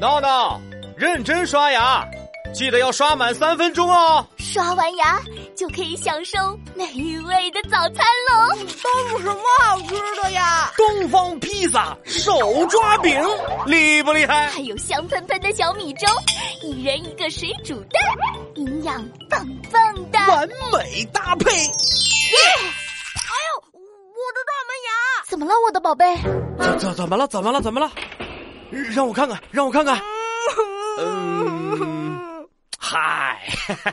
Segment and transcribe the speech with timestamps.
[0.00, 0.60] 闹闹，
[0.96, 2.06] 认真刷牙，
[2.54, 4.24] 记得要刷满三分钟哦。
[4.38, 5.20] 刷完牙
[5.56, 6.38] 就可以享受
[6.76, 6.84] 美
[7.26, 8.56] 味的早餐喽。
[8.82, 10.72] 都有什么好吃的呀？
[10.76, 13.20] 东方披萨手抓饼，
[13.66, 14.46] 厉不厉害？
[14.48, 16.06] 还有香喷喷的小米粥，
[16.62, 18.00] 一人一个水煮蛋，
[18.54, 21.50] 营养棒棒的，完美搭配。
[21.56, 21.68] 耶！
[25.38, 26.16] 怎么了，我的宝贝？
[26.58, 27.28] 怎怎怎么了？
[27.28, 27.62] 怎么了？
[27.62, 27.88] 怎么了？
[28.92, 29.96] 让我看看，让我看看。
[30.98, 33.40] 嗯，嗨，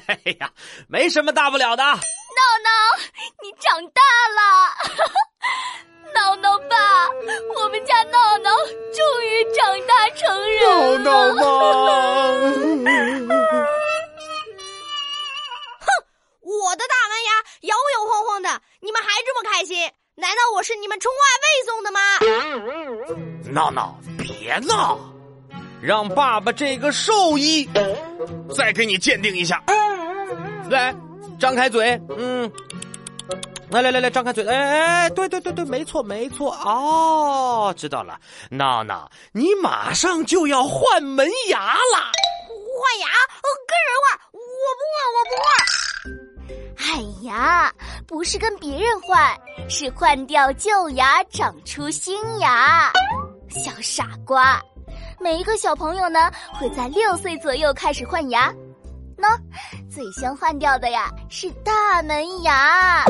[0.08, 0.49] 哎呀，
[0.88, 1.84] 没什么大不了的。
[1.84, 1.99] 闹闹，
[3.44, 4.02] 你长大
[4.34, 4.41] 了。
[6.16, 6.76] 闹闹爸，
[7.62, 8.49] 我们家闹闹
[8.91, 10.98] 终于长大成人了。
[10.98, 11.41] 闹闹妈，
[15.80, 15.85] 哼，
[16.41, 18.49] 我的大门牙摇摇晃晃的，
[18.80, 19.91] 你们还这么开心？
[20.18, 21.99] 难道我是你们充话费送的吗？
[23.52, 24.98] 闹闹，别闹。
[25.82, 27.70] 让爸爸这个兽医
[28.55, 29.62] 再给你鉴定一下。
[30.70, 30.96] 来，
[31.38, 32.49] 张开嘴，嗯，
[33.70, 38.18] 来来来来，张开嘴，哎哎，对对对对，没错没错，哦，知道了。
[38.50, 42.00] 闹闹，你马上就要换门牙了。
[42.48, 43.07] 换牙？
[43.68, 44.18] 跟人换？
[44.32, 44.40] 我
[44.79, 45.46] 不换，我不换。
[46.77, 47.74] 哎呀，
[48.07, 49.35] 不是跟别人换，
[49.67, 52.91] 是换掉旧牙，长出新牙。
[53.49, 54.61] 小傻瓜。
[55.20, 58.53] 每一个小朋友呢，会在六岁左右开始换牙。
[59.17, 59.35] 那
[59.91, 63.05] 最先换掉的呀是大门牙。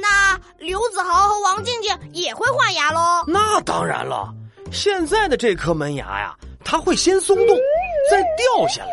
[0.00, 3.22] 那刘子豪和王静静也会换牙喽？
[3.26, 4.32] 那当然了，
[4.72, 7.56] 现在的这颗门牙呀，它会先松动，
[8.10, 8.90] 再掉下来，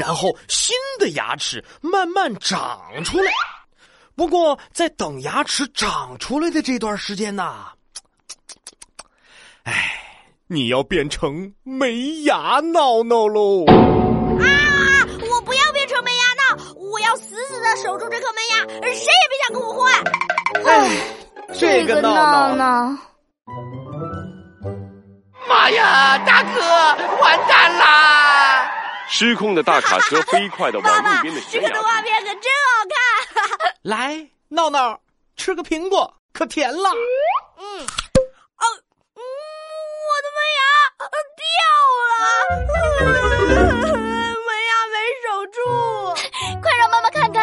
[0.00, 3.32] 然后新的牙齿慢慢长出来。
[4.14, 7.66] 不过在等牙齿长出来的这段时间呢，
[9.64, 9.98] 哎。
[10.48, 13.64] 你要变成没牙闹闹喽！
[13.64, 13.72] 啊！
[15.30, 18.56] 我不要变成没牙闹，我要死死的守住这颗门牙，
[18.92, 19.90] 谁也别想跟我换。
[20.66, 20.90] 哎，
[21.58, 22.98] 这个闹闹，
[25.48, 26.18] 妈呀！
[26.18, 26.60] 大哥，
[27.22, 28.70] 完蛋啦！
[29.08, 31.68] 失控的大卡车飞快的往路边的悬崖。
[31.68, 33.71] 这个动画片可真好看！
[33.82, 35.00] 来，闹闹，
[35.36, 36.88] 吃个苹果，可甜了。
[37.58, 37.80] 嗯。
[37.80, 38.64] 啊，
[39.16, 39.20] 嗯，
[40.06, 40.62] 我的门牙
[41.36, 41.50] 掉
[42.08, 42.14] 了，
[44.36, 44.94] 门牙没
[45.24, 45.58] 守住，
[46.62, 47.42] 快让妈妈看看。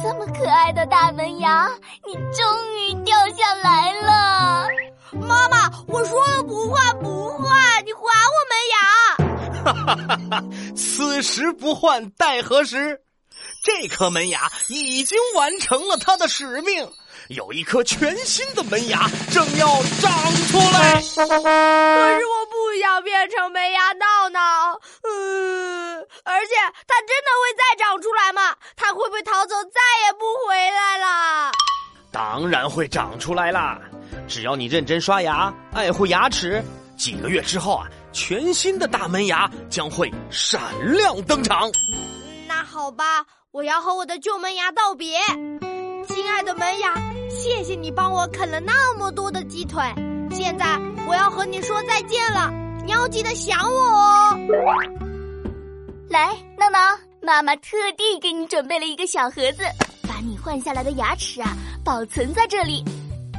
[0.00, 1.68] 这么可爱的大门牙，
[2.06, 4.68] 你终于掉下来了。
[5.26, 8.78] 妈妈，我说了不换不换，你还我门牙。
[9.64, 10.40] 哈哈哈哈
[10.76, 13.02] 此时不换待何时？
[13.62, 16.90] 这颗门牙已经完成了它的使命。
[17.28, 19.66] 有一颗全新的门牙正要
[20.00, 20.10] 长
[20.48, 24.80] 出来，可是我不想变成门牙闹闹。
[25.02, 26.54] 嗯，而且
[26.88, 28.56] 它真的会再长出来吗？
[28.74, 31.52] 它会不会逃走，再也不回来了？
[32.10, 33.78] 当然会长出来啦！
[34.26, 36.60] 只要你认真刷牙，爱护牙齿，
[36.96, 40.60] 几个月之后啊，全新的大门牙将会闪
[40.92, 41.70] 亮登场。
[42.48, 45.18] 那好吧，我要和我的旧门牙道别。
[46.06, 46.94] 亲爱的门牙，
[47.28, 49.82] 谢谢你帮我啃了那么多的鸡腿。
[50.30, 52.48] 现在我要和你说再见了，
[52.84, 54.38] 你要记得想我哦。
[56.08, 59.64] 来，闹闹，妈妈特地给你准备了一个小盒子，
[60.08, 62.84] 把你换下来的牙齿啊保存在这里。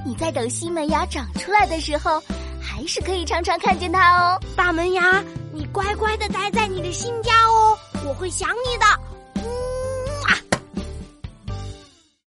[0.05, 2.21] 你在等新门牙长出来的时候，
[2.61, 4.37] 还是可以常常看见它哦。
[4.57, 5.23] 大门牙，
[5.53, 8.85] 你乖乖的待在你的新家哦，我会想你的。